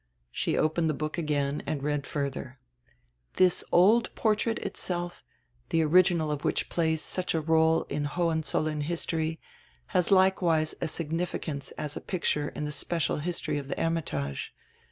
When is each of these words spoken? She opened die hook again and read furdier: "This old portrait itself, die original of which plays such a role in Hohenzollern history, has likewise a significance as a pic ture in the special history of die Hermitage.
She 0.31 0.57
opened 0.57 0.89
die 0.89 0.97
hook 1.03 1.19
again 1.19 1.61
and 1.67 1.83
read 1.83 2.07
furdier: 2.07 2.57
"This 3.33 3.63
old 3.71 4.09
portrait 4.15 4.57
itself, 4.57 5.23
die 5.69 5.81
original 5.81 6.31
of 6.31 6.43
which 6.43 6.69
plays 6.69 7.03
such 7.03 7.35
a 7.35 7.39
role 7.39 7.83
in 7.83 8.05
Hohenzollern 8.05 8.81
history, 8.81 9.39
has 9.93 10.09
likewise 10.09 10.73
a 10.81 10.87
significance 10.87 11.69
as 11.73 11.95
a 11.95 12.01
pic 12.01 12.23
ture 12.23 12.47
in 12.47 12.65
the 12.65 12.71
special 12.71 13.17
history 13.17 13.59
of 13.59 13.67
die 13.67 13.79
Hermitage. 13.79 14.55